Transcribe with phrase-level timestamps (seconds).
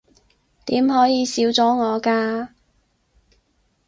[0.65, 2.47] 點可以少咗我㗎